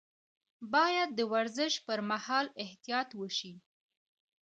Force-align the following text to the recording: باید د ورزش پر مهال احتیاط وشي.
باید 0.73 1.09
د 1.17 1.19
ورزش 1.33 1.73
پر 1.85 1.99
مهال 2.09 2.45
احتیاط 2.63 3.09
وشي. 3.19 3.53